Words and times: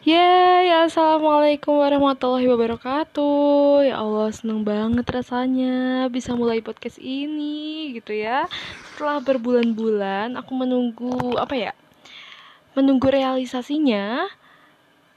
Yeay, 0.00 0.72
Assalamualaikum 0.88 1.76
warahmatullahi 1.76 2.48
wabarakatuh. 2.48 3.84
Ya 3.84 4.00
Allah, 4.00 4.32
seneng 4.32 4.64
banget 4.64 5.04
rasanya 5.04 6.08
bisa 6.08 6.32
mulai 6.32 6.64
podcast 6.64 6.96
ini 6.96 7.92
gitu 7.92 8.16
ya. 8.16 8.48
Setelah 8.96 9.20
berbulan-bulan 9.20 10.40
aku 10.40 10.56
menunggu, 10.56 11.36
apa 11.36 11.52
ya 11.52 11.72
Menunggu 12.72 13.12
realisasinya. 13.12 14.24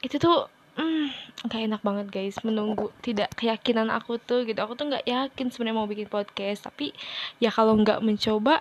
Itu 0.04 0.20
tuh, 0.20 0.52
hmm, 0.76 1.08
gak 1.48 1.64
enak 1.64 1.80
banget 1.80 2.12
guys. 2.12 2.36
Menunggu 2.44 2.92
tidak 3.00 3.32
keyakinan 3.40 3.88
aku 3.88 4.20
tuh 4.20 4.44
gitu. 4.44 4.60
Aku 4.60 4.76
tuh 4.76 4.92
gak 4.92 5.08
yakin 5.08 5.48
sebenarnya 5.48 5.80
mau 5.80 5.88
bikin 5.88 6.12
podcast. 6.12 6.68
Tapi 6.68 6.92
ya 7.40 7.56
kalau 7.56 7.80
gak 7.88 8.04
mencoba 8.04 8.60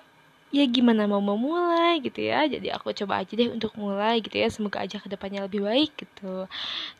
ya 0.52 0.64
gimana 0.68 1.08
mau 1.08 1.24
memulai 1.24 1.98
gitu 2.04 2.20
ya. 2.20 2.44
Jadi 2.44 2.68
aku 2.68 2.92
coba 2.92 3.24
aja 3.24 3.32
deh 3.32 3.48
untuk 3.48 3.72
mulai 3.80 4.20
gitu 4.20 4.36
ya. 4.36 4.52
Semoga 4.52 4.84
aja 4.84 5.00
ke 5.00 5.08
depannya 5.08 5.48
lebih 5.48 5.64
baik 5.64 5.96
gitu. 5.96 6.46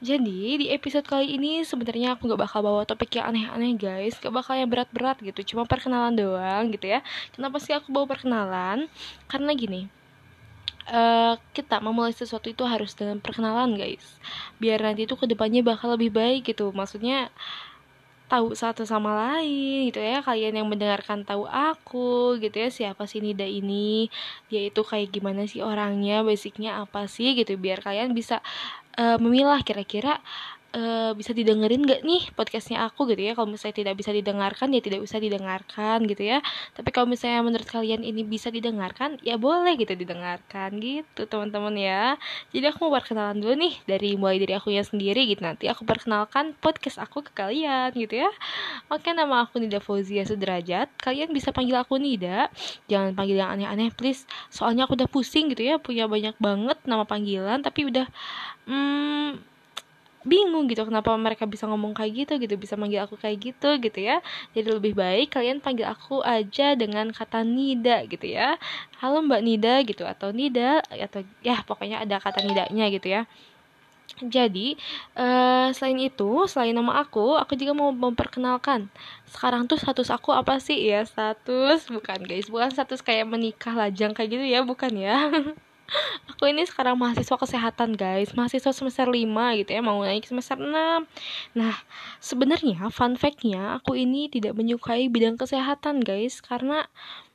Jadi 0.00 0.64
di 0.64 0.66
episode 0.72 1.04
kali 1.04 1.36
ini 1.36 1.60
sebenarnya 1.62 2.16
aku 2.16 2.32
gak 2.32 2.40
bakal 2.40 2.64
bawa 2.64 2.82
topik 2.88 3.20
yang 3.20 3.28
aneh-aneh 3.30 3.76
guys. 3.76 4.16
Gak 4.18 4.32
bakal 4.32 4.56
yang 4.56 4.72
berat-berat 4.72 5.20
gitu. 5.20 5.54
Cuma 5.54 5.68
perkenalan 5.68 6.16
doang 6.16 6.72
gitu 6.72 6.88
ya. 6.88 7.04
Kenapa 7.36 7.60
sih 7.60 7.76
aku 7.76 7.92
bawa 7.92 8.08
perkenalan? 8.08 8.88
Karena 9.28 9.52
gini 9.52 9.92
Uh, 10.82 11.38
kita 11.54 11.78
memulai 11.78 12.10
sesuatu 12.10 12.50
itu 12.50 12.66
harus 12.66 12.90
dengan 12.98 13.22
perkenalan 13.22 13.78
guys. 13.78 14.02
Biar 14.58 14.82
nanti 14.82 15.06
itu 15.06 15.14
ke 15.14 15.30
depannya 15.30 15.62
bakal 15.62 15.94
lebih 15.94 16.10
baik 16.10 16.50
gitu. 16.50 16.74
Maksudnya 16.74 17.30
tahu 18.32 18.56
satu 18.56 18.88
sama 18.88 19.12
lain 19.12 19.92
gitu 19.92 20.00
ya. 20.00 20.24
Kalian 20.24 20.56
yang 20.64 20.68
mendengarkan 20.72 21.20
tahu 21.28 21.44
aku 21.44 22.40
gitu 22.40 22.56
ya 22.64 22.72
siapa 22.72 23.04
sih 23.04 23.20
Nida 23.20 23.44
ini? 23.44 24.08
Dia 24.48 24.72
itu 24.72 24.80
kayak 24.80 25.12
gimana 25.12 25.44
sih 25.44 25.60
orangnya? 25.60 26.24
Basicnya 26.24 26.80
apa 26.80 27.04
sih? 27.04 27.36
Gitu 27.36 27.60
biar 27.60 27.84
kalian 27.84 28.16
bisa 28.16 28.40
uh, 28.96 29.20
memilah 29.20 29.60
kira-kira 29.60 30.24
uh, 30.72 31.12
bisa 31.16 31.32
didengerin 31.36 31.84
gak 31.84 32.02
nih 32.02 32.32
podcastnya 32.32 32.84
aku 32.88 33.08
gitu 33.12 33.22
ya? 33.22 33.32
Kalau 33.36 33.48
misalnya 33.48 33.76
tidak 33.84 33.94
bisa 34.00 34.10
didengarkan 34.10 34.68
ya 34.72 34.80
tidak 34.80 35.00
usah 35.04 35.18
didengarkan 35.20 36.04
gitu 36.08 36.22
ya. 36.24 36.38
Tapi 36.72 36.88
kalau 36.90 37.06
misalnya 37.08 37.40
menurut 37.44 37.68
kalian 37.68 38.02
ini 38.02 38.24
bisa 38.24 38.48
didengarkan 38.48 39.20
ya 39.20 39.36
boleh 39.36 39.76
gitu 39.76 39.92
didengarkan 39.94 40.80
gitu 40.80 41.28
teman-teman 41.28 41.74
ya. 41.76 42.02
Jadi 42.50 42.64
aku 42.72 42.88
mau 42.88 42.92
perkenalan 42.96 43.38
dulu 43.38 43.54
nih 43.56 43.74
dari 43.84 44.10
mulai 44.16 44.40
dari 44.40 44.54
aku 44.56 44.72
ya 44.72 44.82
sendiri 44.84 45.28
gitu. 45.28 45.44
Nanti 45.44 45.68
aku 45.68 45.84
perkenalkan 45.84 46.56
podcast 46.58 46.98
aku 47.00 47.24
ke 47.24 47.32
kalian 47.36 47.92
gitu 47.94 48.24
ya. 48.24 48.30
Oke 48.88 49.12
nama 49.12 49.44
aku 49.44 49.60
Nida 49.60 49.78
Fauzia 49.78 50.24
Sudrajat. 50.24 50.88
Kalian 50.98 51.30
bisa 51.30 51.52
panggil 51.52 51.76
aku 51.76 52.00
Nida. 52.00 52.48
Jangan 52.88 53.12
panggil 53.12 53.36
yang 53.38 53.52
aneh-aneh 53.54 53.92
please. 53.92 54.24
Soalnya 54.48 54.88
aku 54.88 54.96
udah 54.96 55.08
pusing 55.08 55.52
gitu 55.52 55.62
ya 55.62 55.76
punya 55.76 56.08
banyak 56.08 56.36
banget 56.40 56.78
nama 56.88 57.04
panggilan 57.04 57.60
tapi 57.60 57.86
udah 57.86 58.06
hmm, 58.66 59.51
bingung 60.22 60.70
gitu 60.70 60.86
kenapa 60.86 61.14
mereka 61.18 61.44
bisa 61.46 61.66
ngomong 61.66 61.92
kayak 61.94 62.12
gitu 62.26 62.32
gitu 62.38 62.54
bisa 62.58 62.74
manggil 62.78 63.02
aku 63.04 63.18
kayak 63.18 63.38
gitu 63.52 63.68
gitu 63.82 63.98
ya. 63.98 64.22
Jadi 64.54 64.68
lebih 64.70 64.94
baik 64.94 65.34
kalian 65.34 65.58
panggil 65.58 65.86
aku 65.88 66.22
aja 66.22 66.74
dengan 66.78 67.10
kata 67.10 67.42
Nida 67.42 68.06
gitu 68.06 68.26
ya. 68.30 68.56
Halo 69.02 69.22
Mbak 69.22 69.42
Nida 69.42 69.74
gitu 69.82 70.02
atau 70.06 70.30
Nida 70.30 70.82
atau 70.86 71.26
ya 71.42 71.60
pokoknya 71.66 72.02
ada 72.02 72.18
kata 72.22 72.42
Nidanya 72.46 72.86
gitu 72.94 73.08
ya. 73.10 73.22
Jadi 74.22 74.76
uh, 75.16 75.72
selain 75.72 75.98
itu 75.98 76.44
selain 76.46 76.76
nama 76.76 77.00
aku 77.02 77.34
aku 77.38 77.56
juga 77.58 77.72
mau 77.74 77.90
memperkenalkan. 77.90 78.86
Sekarang 79.26 79.66
tuh 79.66 79.80
status 79.80 80.12
aku 80.12 80.30
apa 80.36 80.60
sih? 80.62 80.78
Ya 80.78 81.02
status 81.02 81.88
bukan 81.90 82.22
guys 82.22 82.46
bukan 82.52 82.70
status 82.70 83.00
kayak 83.02 83.26
menikah 83.26 83.74
lajang 83.74 84.12
kayak 84.14 84.30
gitu 84.36 84.44
ya 84.44 84.60
bukan 84.62 84.92
ya 84.94 85.16
aku 86.30 86.50
ini 86.50 86.64
sekarang 86.66 86.98
mahasiswa 86.98 87.36
kesehatan 87.36 87.94
guys. 87.94 88.32
Mahasiswa 88.32 88.72
semester 88.74 89.06
5 89.06 89.58
gitu 89.60 89.70
ya 89.70 89.82
mau 89.84 90.00
naik 90.02 90.26
semester 90.26 90.58
6 90.58 90.70
nah 91.58 91.74
sebenarnya 92.18 92.88
fun 92.88 93.14
factnya 93.14 93.78
aku 93.78 93.94
ini 93.98 94.28
tidak 94.32 94.56
menyukai 94.58 95.06
bidang 95.12 95.38
kesehatan 95.38 96.02
guys. 96.02 96.40
Karena 96.42 96.88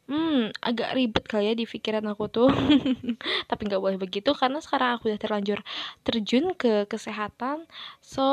hmm 0.07 0.55
agak 0.63 0.95
ribet 0.95 1.23
kali 1.27 1.51
ya 1.51 1.53
di 1.53 1.67
pikiran 1.67 2.03
aku 2.07 2.31
tuh. 2.31 2.49
Tapi 3.49 3.61
nggak 3.67 3.81
boleh 3.83 3.99
begitu 3.99 4.31
karena 4.31 4.63
sekarang 4.63 4.97
aku 4.97 5.11
udah 5.11 5.19
terlanjur 5.19 5.59
terjun 6.07 6.55
ke 6.55 6.87
kesehatan. 6.87 7.67
So 7.99 8.23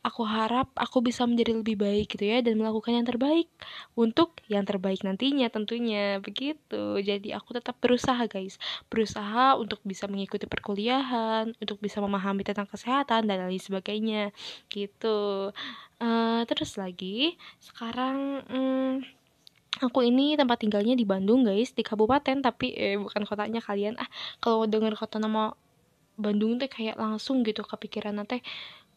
aku 0.00 0.22
harap 0.24 0.72
aku 0.74 1.04
bisa 1.04 1.28
menjadi 1.28 1.60
lebih 1.60 1.76
baik 1.76 2.16
gitu 2.16 2.24
ya 2.24 2.40
dan 2.40 2.56
melakukan 2.56 2.96
yang 2.96 3.06
terbaik 3.06 3.48
untuk 3.92 4.40
yang 4.48 4.64
terbaik 4.64 5.04
nantinya 5.04 5.52
tentunya. 5.52 6.16
Begitu. 6.24 7.00
Jadi 7.04 7.36
aku 7.36 7.56
tetap 7.56 7.76
berusaha 7.78 8.24
guys. 8.24 8.56
Berusaha 8.88 9.60
untuk 9.60 9.84
bisa 9.84 10.08
mengikuti 10.08 10.48
perkuliahan 10.48 11.52
untuk 11.60 11.76
bisa 11.84 12.00
memahami 12.00 12.40
tentang 12.42 12.66
kesehatan 12.66 13.28
dan 13.28 13.44
lain 13.44 13.60
sebagainya. 13.60 14.32
Gitu. 14.72 15.52
Uh, 15.98 16.46
terus 16.46 16.78
lagi 16.78 17.34
sekarang 17.58 18.46
hmm, 18.46 19.17
aku 19.80 20.04
ini 20.06 20.34
tempat 20.34 20.58
tinggalnya 20.62 20.94
di 20.98 21.06
Bandung 21.08 21.46
guys 21.46 21.72
di 21.72 21.82
kabupaten 21.86 22.42
tapi 22.44 22.74
eh 22.74 22.96
bukan 22.98 23.22
kotanya 23.24 23.60
kalian. 23.62 23.94
Ah 23.98 24.08
kalau 24.42 24.66
dengar 24.66 24.94
kota 24.98 25.16
nama 25.22 25.54
Bandung 26.18 26.58
teh 26.58 26.66
kayak 26.66 26.98
langsung 26.98 27.46
gitu 27.46 27.62
kepikiran 27.62 28.18
nanti 28.18 28.42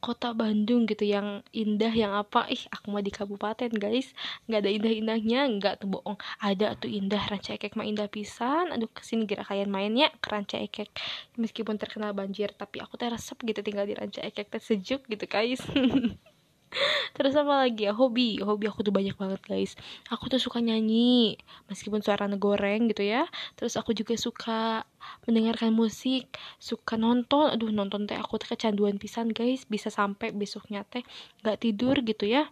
kota 0.02 0.34
Bandung 0.34 0.90
gitu 0.90 1.06
yang 1.06 1.46
indah 1.54 1.94
yang 1.94 2.18
apa. 2.18 2.50
Ih 2.50 2.66
aku 2.74 2.90
mah 2.90 3.06
di 3.06 3.14
kabupaten 3.14 3.70
guys. 3.78 4.12
Nggak 4.50 4.60
ada 4.66 4.72
indah-indahnya 4.74 5.40
nggak 5.62 5.74
tuh 5.86 5.90
bohong. 5.94 6.18
Ada 6.42 6.74
tuh 6.82 6.90
indah 6.90 7.22
ranca 7.30 7.54
ekek 7.54 7.78
mah 7.78 7.86
indah 7.86 8.10
pisan. 8.10 8.74
Aduh 8.74 8.90
ke 8.90 9.06
sini 9.06 9.30
kira 9.30 9.46
kalian 9.46 9.70
mainnya 9.70 10.10
ke 10.18 10.28
ranca 10.34 10.58
ekek. 10.58 10.90
Meskipun 11.38 11.78
terkenal 11.78 12.18
banjir 12.18 12.50
tapi 12.58 12.82
aku 12.82 12.98
teh 12.98 13.08
resep 13.08 13.38
gitu 13.46 13.62
tinggal 13.62 13.86
di 13.86 13.94
ranca 13.94 14.26
ekek 14.26 14.50
teh 14.50 14.62
sejuk 14.62 15.06
gitu 15.06 15.26
guys 15.30 15.62
terus 17.18 17.36
apa 17.36 17.68
lagi 17.68 17.88
ya? 17.88 17.94
Hobi. 17.94 18.40
Hobi 18.42 18.66
aku 18.72 18.82
tuh 18.84 18.94
banyak 18.96 19.16
banget 19.20 19.42
guys. 19.44 19.76
Aku 20.08 20.32
tuh 20.32 20.40
suka 20.40 20.64
nyanyi 20.64 21.36
meskipun 21.68 22.00
suara 22.00 22.26
negoreng 22.28 22.88
gitu 22.92 23.04
ya. 23.04 23.28
Terus 23.60 23.76
aku 23.76 23.92
juga 23.92 24.16
suka 24.16 24.88
mendengarkan 25.28 25.76
musik 25.76 26.32
suka 26.58 26.96
nonton. 26.96 27.52
Aduh 27.52 27.70
nonton 27.70 28.08
teh 28.08 28.18
aku 28.18 28.40
tuh 28.40 28.56
kecanduan 28.56 28.98
pisan 28.98 29.32
guys. 29.32 29.68
Bisa 29.68 29.92
sampai 29.92 30.32
besoknya 30.32 30.88
teh 30.88 31.04
nggak 31.44 31.58
tidur 31.62 32.00
gitu 32.04 32.28
ya. 32.28 32.48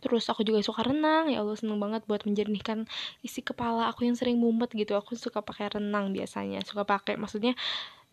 Terus 0.00 0.28
aku 0.28 0.44
juga 0.44 0.60
suka 0.60 0.84
renang. 0.84 1.32
Ya 1.32 1.40
Allah 1.40 1.56
seneng 1.56 1.80
banget 1.80 2.04
buat 2.04 2.24
menjernihkan 2.28 2.84
isi 3.24 3.40
kepala 3.40 3.88
aku 3.88 4.04
yang 4.04 4.16
sering 4.16 4.36
mumet 4.36 4.72
gitu. 4.72 4.96
Aku 4.96 5.16
suka 5.16 5.40
pakai 5.40 5.80
renang 5.80 6.12
biasanya. 6.12 6.60
Suka 6.64 6.84
pakai 6.84 7.16
maksudnya 7.16 7.56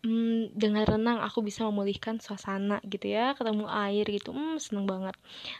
hmm, 0.04 0.52
dengan 0.54 0.84
renang 0.84 1.18
aku 1.24 1.40
bisa 1.40 1.64
memulihkan 1.66 2.20
suasana 2.20 2.78
gitu 2.84 3.08
ya 3.10 3.32
ketemu 3.34 3.64
air 3.66 4.04
gitu. 4.06 4.30
Hmm, 4.36 4.60
seneng 4.60 4.84
banget. 4.84 5.16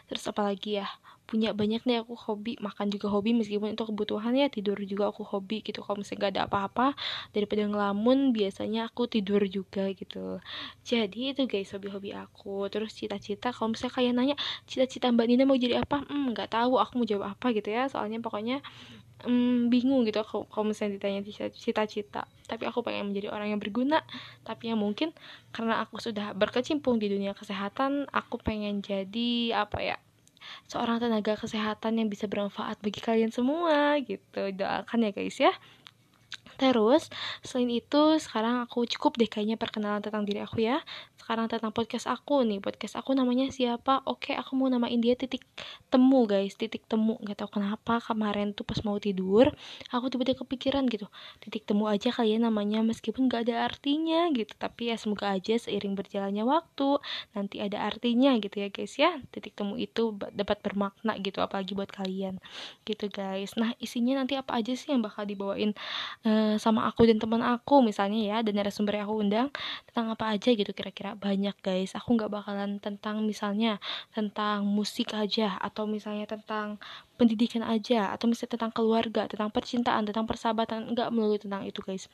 Terus 0.07 0.23
apalagi 0.29 0.79
ya 0.79 0.87
punya 1.25 1.57
banyak 1.57 1.81
nih 1.89 2.05
aku 2.05 2.13
hobi 2.13 2.53
makan 2.61 2.93
juga 2.93 3.09
hobi 3.09 3.33
meskipun 3.33 3.73
itu 3.73 3.81
kebutuhan 3.81 4.37
ya 4.37 4.45
tidur 4.45 4.77
juga 4.85 5.09
aku 5.09 5.25
hobi 5.25 5.65
gitu. 5.65 5.81
Kalau 5.81 5.97
misalnya 5.97 6.29
gak 6.29 6.33
ada 6.37 6.43
apa-apa 6.45 6.87
daripada 7.33 7.65
ngelamun 7.65 8.29
biasanya 8.29 8.87
aku 8.93 9.09
tidur 9.09 9.41
juga 9.49 9.89
gitu. 9.97 10.37
Jadi 10.85 11.33
itu 11.33 11.49
guys 11.49 11.73
hobi-hobi 11.73 12.13
aku. 12.13 12.69
Terus 12.69 12.93
cita-cita 12.93 13.49
kalau 13.49 13.73
misalnya 13.73 13.93
kalian 13.97 14.15
nanya 14.15 14.35
cita-cita 14.69 15.09
mbak 15.09 15.25
Nina 15.25 15.49
mau 15.49 15.57
jadi 15.57 15.81
apa? 15.81 16.05
Hmm 16.05 16.37
nggak 16.37 16.53
tahu 16.53 16.77
aku 16.77 17.01
mau 17.01 17.05
jawab 17.09 17.33
apa 17.33 17.49
gitu 17.57 17.73
ya. 17.73 17.89
Soalnya 17.89 18.21
pokoknya 18.21 18.61
hmm, 19.23 19.71
bingung 19.71 20.03
gitu 20.03 20.25
kalau 20.27 20.65
misalnya 20.67 20.99
ditanya 20.99 21.21
cita-cita. 21.53 22.27
Tapi 22.45 22.63
aku 22.67 22.83
pengen 22.83 23.13
menjadi 23.13 23.31
orang 23.31 23.55
yang 23.55 23.61
berguna. 23.61 24.03
Tapi 24.43 24.73
yang 24.73 24.81
mungkin 24.81 25.15
karena 25.55 25.79
aku 25.85 26.03
sudah 26.03 26.35
berkecimpung 26.35 26.99
di 26.99 27.07
dunia 27.07 27.31
kesehatan 27.31 28.11
aku 28.11 28.41
pengen 28.41 28.83
jadi 28.83 29.55
apa 29.55 29.79
ya 29.79 29.97
seorang 30.69 31.01
tenaga 31.01 31.33
kesehatan 31.33 31.97
yang 31.97 32.07
bisa 32.11 32.29
bermanfaat 32.29 32.77
bagi 32.83 33.01
kalian 33.01 33.31
semua 33.31 33.97
gitu. 34.03 34.51
Doakan 34.51 35.07
ya 35.07 35.11
guys 35.15 35.37
ya 35.39 35.53
Terus, 36.55 37.11
selain 37.43 37.67
itu, 37.71 38.19
sekarang 38.19 38.63
aku 38.63 38.87
cukup 38.87 39.19
deh 39.19 39.27
kayaknya 39.27 39.59
perkenalan 39.59 39.99
tentang 39.99 40.23
diri 40.23 40.39
aku 40.39 40.63
ya. 40.63 40.79
Sekarang 41.25 41.49
tentang 41.49 41.73
podcast 41.73 42.05
aku 42.05 42.45
nih. 42.45 42.61
Podcast 42.61 42.95
aku 43.01 43.17
namanya 43.17 43.49
siapa? 43.49 44.05
Oke, 44.05 44.37
aku 44.37 44.53
mau 44.53 44.69
namain 44.69 45.01
dia 45.01 45.17
titik 45.17 45.41
temu 45.89 46.29
guys. 46.29 46.53
Titik 46.53 46.85
temu. 46.85 47.17
Gak 47.25 47.41
tau 47.41 47.49
kenapa 47.49 47.97
kemarin 47.97 48.53
tuh 48.53 48.61
pas 48.61 48.77
mau 48.85 49.01
tidur, 49.01 49.49
aku 49.89 50.05
tiba-tiba 50.13 50.45
kepikiran 50.45 50.85
gitu. 50.85 51.09
Titik 51.41 51.65
temu 51.65 51.89
aja 51.89 52.13
kalian 52.13 52.45
namanya 52.45 52.85
meskipun 52.85 53.25
gak 53.25 53.49
ada 53.49 53.65
artinya 53.65 54.29
gitu. 54.37 54.53
Tapi 54.53 54.93
ya 54.93 55.01
semoga 55.01 55.33
aja 55.33 55.57
seiring 55.57 55.97
berjalannya 55.97 56.45
waktu, 56.45 57.01
nanti 57.33 57.57
ada 57.57 57.81
artinya 57.81 58.37
gitu 58.37 58.61
ya 58.61 58.69
guys 58.69 58.93
ya. 58.93 59.17
Titik 59.33 59.57
temu 59.57 59.81
itu 59.81 60.13
dapat 60.29 60.61
bermakna 60.61 61.17
gitu, 61.17 61.41
apalagi 61.41 61.73
buat 61.73 61.89
kalian. 61.89 62.37
Gitu 62.85 63.09
guys. 63.09 63.57
Nah, 63.57 63.73
isinya 63.81 64.21
nanti 64.21 64.37
apa 64.37 64.61
aja 64.61 64.77
sih 64.77 64.93
yang 64.93 65.01
bakal 65.01 65.25
dibawain 65.25 65.73
uh, 66.21 66.44
sama 66.61 66.87
aku 66.89 67.07
dan 67.09 67.17
teman 67.21 67.41
aku 67.43 67.81
misalnya 67.81 68.19
ya 68.21 68.37
dan 68.45 68.53
narasumber 68.57 68.97
yang 68.97 69.05
aku 69.09 69.17
undang 69.25 69.47
tentang 69.89 70.05
apa 70.13 70.25
aja 70.33 70.49
gitu 70.53 70.71
kira-kira. 70.71 71.17
Banyak 71.17 71.55
guys. 71.65 71.91
Aku 71.97 72.15
nggak 72.17 72.31
bakalan 72.31 72.77
tentang 72.79 73.25
misalnya 73.25 73.81
tentang 74.15 74.65
musik 74.67 75.11
aja 75.17 75.57
atau 75.59 75.83
misalnya 75.85 76.25
tentang 76.29 76.77
pendidikan 77.19 77.63
aja 77.65 78.11
atau 78.13 78.25
misalnya 78.29 78.53
tentang 78.59 78.71
keluarga 78.75 79.21
tentang 79.31 79.49
percintaan 79.49 80.03
tentang 80.07 80.25
persahabatan. 80.29 80.93
Nggak 80.93 81.09
melulu 81.13 81.37
tentang 81.41 81.63
itu 81.67 81.81
guys 81.81 82.05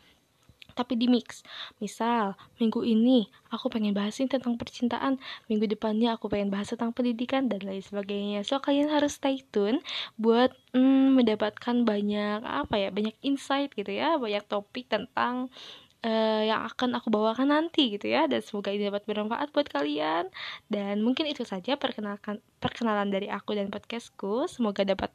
tapi 0.82 0.98
di 0.98 1.06
mix. 1.06 1.46
Misal, 1.78 2.34
minggu 2.58 2.82
ini 2.82 3.30
aku 3.54 3.70
pengen 3.70 3.94
bahasin 3.94 4.26
tentang 4.26 4.58
percintaan, 4.58 5.22
minggu 5.46 5.70
depannya 5.70 6.18
aku 6.18 6.26
pengen 6.26 6.50
bahas 6.50 6.74
tentang 6.74 6.90
pendidikan 6.90 7.46
dan 7.46 7.62
lain 7.62 7.86
sebagainya. 7.86 8.42
So 8.42 8.58
kalian 8.58 8.90
harus 8.90 9.22
stay 9.22 9.46
tune 9.54 9.86
buat 10.18 10.50
mm, 10.74 11.22
mendapatkan 11.22 11.86
banyak 11.86 12.42
apa 12.42 12.76
ya, 12.82 12.90
banyak 12.90 13.14
insight 13.22 13.70
gitu 13.78 13.94
ya, 13.94 14.18
banyak 14.18 14.42
topik 14.50 14.90
tentang 14.90 15.54
uh, 16.02 16.42
yang 16.46 16.66
akan 16.66 16.98
aku 16.98 17.08
bawakan 17.14 17.54
nanti 17.54 17.98
gitu 17.98 18.10
ya. 18.10 18.26
Dan 18.26 18.42
semoga 18.42 18.74
ini 18.74 18.90
dapat 18.90 19.06
bermanfaat 19.06 19.54
buat 19.54 19.68
kalian. 19.70 20.30
Dan 20.68 21.06
mungkin 21.06 21.30
itu 21.30 21.46
saja 21.46 21.78
perkenalkan 21.78 22.42
perkenalan 22.62 23.10
dari 23.10 23.30
aku 23.30 23.58
dan 23.58 23.70
podcastku. 23.70 24.46
Semoga 24.50 24.86
dapat 24.86 25.14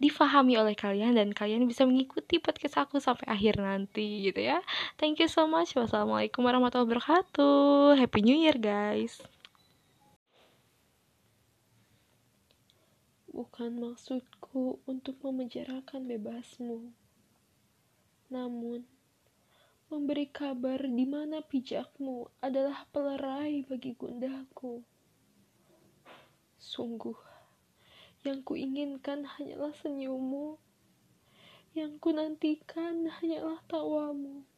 difahami 0.00 0.56
oleh 0.58 0.76
kalian 0.76 1.16
dan 1.16 1.32
kalian 1.32 1.64
bisa 1.68 1.84
mengikuti 1.88 2.40
podcast 2.40 2.88
aku 2.88 2.98
sampai 2.98 3.28
akhir 3.28 3.60
nanti 3.60 4.28
gitu 4.28 4.40
ya. 4.42 4.60
Thank 4.96 5.20
you 5.20 5.28
so 5.28 5.48
much. 5.48 5.76
Wassalamualaikum 5.76 6.44
warahmatullahi 6.44 6.88
wabarakatuh. 6.88 8.00
Happy 8.00 8.20
new 8.24 8.36
year 8.36 8.56
guys. 8.56 9.20
Bukan 13.32 13.80
maksudku 13.80 14.84
untuk 14.84 15.16
memenjarakan 15.24 16.04
bebasmu. 16.04 16.92
Namun, 18.28 18.84
memberi 19.92 20.24
kabar 20.24 20.88
di 20.88 21.04
mana 21.04 21.44
pijakmu 21.44 22.24
adalah 22.40 22.88
pelerai 22.96 23.60
bagi 23.68 23.92
gundahku. 23.92 24.80
Sungguh, 26.56 27.20
yang 28.24 28.40
kuinginkan 28.40 29.28
hanyalah 29.28 29.76
senyummu, 29.76 30.56
yang 31.76 32.00
ku 32.00 32.08
nantikan 32.08 33.04
hanyalah 33.20 33.60
tawamu. 33.68 34.48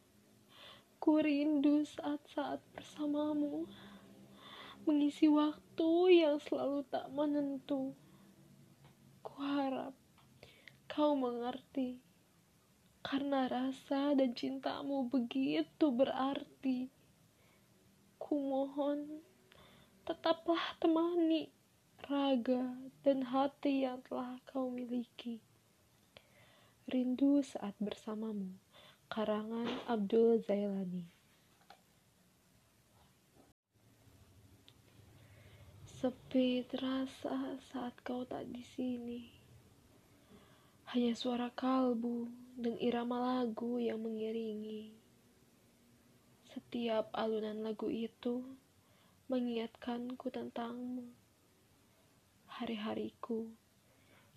Ku 1.02 1.18
rindu 1.18 1.82
saat-saat 1.82 2.62
bersamamu, 2.70 3.66
mengisi 4.86 5.26
waktu 5.26 5.90
yang 6.14 6.38
selalu 6.38 6.86
tak 6.86 7.10
menentu. 7.10 7.90
Ku 9.26 9.34
harap 9.42 9.98
kau 10.86 11.18
mengerti 11.18 11.98
karena 13.04 13.44
rasa 13.52 14.16
dan 14.16 14.32
cintamu 14.32 15.12
begitu 15.12 15.92
berarti. 15.92 16.88
Kumohon, 18.16 19.20
tetaplah 20.08 20.72
temani 20.80 21.52
raga 22.08 22.80
dan 23.04 23.28
hati 23.28 23.84
yang 23.84 24.00
telah 24.08 24.40
kau 24.48 24.72
miliki. 24.72 25.44
Rindu 26.88 27.44
saat 27.44 27.76
bersamamu. 27.76 28.56
Karangan 29.12 29.68
Abdul 29.84 30.40
Zailani. 30.40 31.04
Sepi 35.84 36.64
terasa 36.64 37.60
saat 37.68 38.00
kau 38.00 38.24
tak 38.24 38.48
di 38.48 38.64
sini 38.64 39.43
hanya 40.94 41.10
suara 41.18 41.50
kalbu 41.50 42.30
dan 42.54 42.78
irama 42.78 43.18
lagu 43.18 43.82
yang 43.82 43.98
mengiringi. 43.98 44.94
Setiap 46.54 47.10
alunan 47.10 47.66
lagu 47.66 47.90
itu 47.90 48.46
mengingatkanku 49.26 50.30
tentangmu. 50.30 51.02
Hari-hariku 52.46 53.50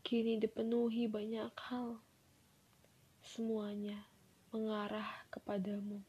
kini 0.01 0.41
dipenuhi 0.41 1.05
banyak 1.05 1.53
hal. 1.69 2.01
Semuanya 3.21 4.09
mengarah 4.49 5.29
kepadamu. 5.29 6.01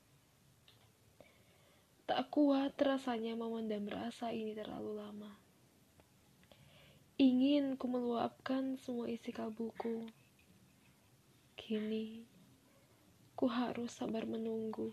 Tak 2.09 2.33
kuat 2.33 2.73
rasanya 2.81 3.37
memendam 3.37 3.85
rasa 3.85 4.33
ini 4.33 4.57
terlalu 4.57 4.97
lama. 4.97 5.29
Ingin 7.21 7.77
ku 7.77 7.85
meluapkan 7.85 8.81
semua 8.81 9.13
isi 9.13 9.29
kalbuku 9.29 10.09
Kini, 11.69 12.25
ku 13.37 13.45
harus 13.45 13.93
sabar 13.93 14.25
menunggu 14.25 14.89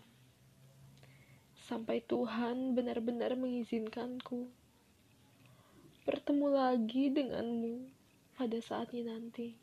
sampai 1.56 2.04
Tuhan 2.04 2.76
benar-benar 2.76 3.32
mengizinkanku 3.32 4.44
bertemu 6.04 6.46
lagi 6.52 7.08
denganmu 7.08 7.80
pada 8.36 8.60
saatnya 8.60 9.08
nanti. 9.08 9.56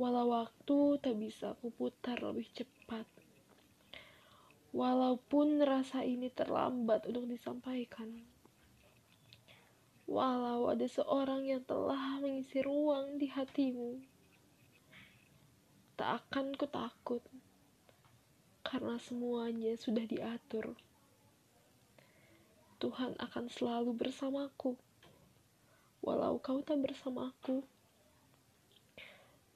Walau 0.00 0.32
waktu 0.32 0.96
tak 1.04 1.20
bisa 1.20 1.52
kuputar 1.60 2.16
lebih 2.24 2.48
cepat, 2.56 3.04
walaupun 4.72 5.60
rasa 5.60 6.00
ini 6.00 6.32
terlambat 6.32 7.04
untuk 7.04 7.28
disampaikan, 7.28 8.08
walau 10.08 10.72
ada 10.72 10.88
seorang 10.88 11.44
yang 11.44 11.60
telah 11.68 12.16
mengisi 12.24 12.64
ruang 12.64 13.20
di 13.20 13.28
hatimu 13.28 14.19
tak 16.00 16.32
akan 16.32 16.56
ku 16.56 16.64
takut 16.64 17.20
karena 18.64 18.96
semuanya 18.96 19.76
sudah 19.76 20.08
diatur. 20.08 20.72
Tuhan 22.80 23.20
akan 23.20 23.52
selalu 23.52 23.92
bersamaku, 23.92 24.80
walau 26.00 26.40
kau 26.40 26.64
tak 26.64 26.80
bersamaku. 26.80 27.60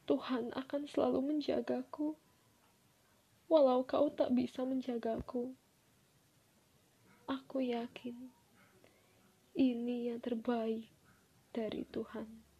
Tuhan 0.05 0.53
akan 0.53 0.85
selalu 0.85 1.33
menjagaku, 1.33 2.13
walau 3.49 3.81
kau 3.89 4.13
tak 4.13 4.29
bisa 4.37 4.69
menjagaku. 4.69 5.57
Aku 7.25 7.65
yakin 7.65 8.29
ini 9.57 10.13
yang 10.13 10.21
terbaik 10.21 10.93
dari 11.57 11.89
Tuhan. 11.89 12.54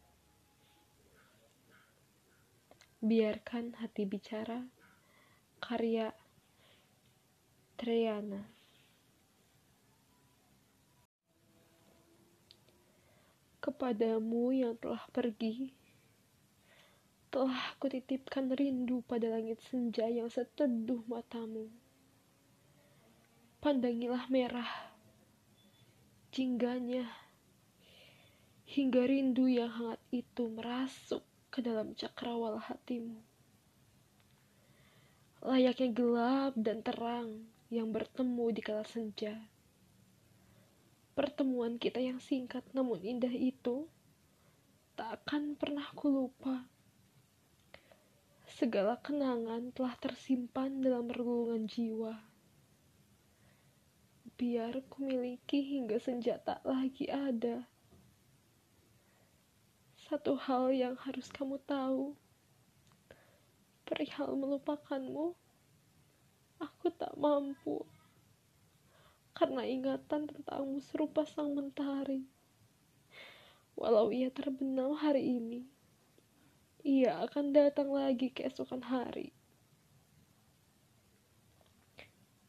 Biarkan 3.05 3.77
hati 3.77 4.01
bicara. 4.09 4.65
Karya 5.61 6.09
Triana. 7.77 8.41
Kepadamu 13.61 14.57
yang 14.57 14.73
telah 14.81 15.05
pergi, 15.13 15.69
telah 17.29 17.77
kutitipkan 17.77 18.49
rindu 18.49 19.05
pada 19.05 19.37
langit 19.37 19.61
senja 19.61 20.09
yang 20.09 20.33
seteduh 20.33 21.05
matamu. 21.05 21.69
Pandangilah 23.61 24.25
merah, 24.33 24.97
jingganya, 26.33 27.05
hingga 28.65 29.05
rindu 29.05 29.45
yang 29.45 29.69
hangat 29.69 30.01
itu 30.09 30.49
merasuk 30.49 31.21
ke 31.55 31.63
dalam 31.63 31.95
cakrawala 31.95 32.59
hatimu. 32.59 33.15
Layaknya 35.39 35.89
gelap 35.95 36.51
dan 36.59 36.83
terang 36.83 37.47
yang 37.71 37.95
bertemu 37.95 38.51
di 38.51 38.59
kala 38.59 38.83
senja. 38.83 39.39
Pertemuan 41.15 41.79
kita 41.79 42.03
yang 42.03 42.19
singkat 42.19 42.67
namun 42.75 42.99
indah 42.99 43.31
itu 43.31 43.87
tak 44.99 45.23
akan 45.23 45.55
pernah 45.55 45.87
kulupa. 45.95 46.67
Segala 48.51 48.99
kenangan 48.99 49.71
telah 49.71 49.95
tersimpan 49.95 50.83
dalam 50.83 51.07
relungan 51.07 51.71
jiwa. 51.71 52.19
Biar 54.35 54.83
ku 54.91 55.07
miliki 55.07 55.63
hingga 55.63 56.03
senja 56.03 56.35
tak 56.35 56.59
lagi 56.67 57.07
ada 57.07 57.63
satu 60.05 60.37
hal 60.37 60.69
yang 60.69 60.93
harus 61.01 61.25
kamu 61.33 61.57
tahu. 61.65 62.13
Perihal 63.89 64.37
melupakanmu, 64.37 65.33
aku 66.61 66.87
tak 66.93 67.17
mampu. 67.17 67.81
Karena 69.33 69.65
ingatan 69.65 70.29
tentangmu 70.29 70.77
serupa 70.85 71.25
sang 71.25 71.57
mentari. 71.57 72.21
Walau 73.73 74.13
ia 74.13 74.29
terbenam 74.29 74.93
hari 74.93 75.41
ini, 75.41 75.65
ia 76.85 77.25
akan 77.25 77.49
datang 77.49 77.89
lagi 77.89 78.29
keesokan 78.29 78.85
hari. 78.85 79.33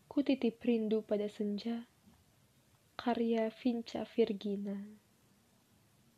Ku 0.06 0.20
titip 0.20 0.60
rindu 0.60 1.00
pada 1.00 1.26
senja, 1.26 1.88
karya 3.00 3.48
Vinca 3.48 4.04
Virgina. 4.04 5.05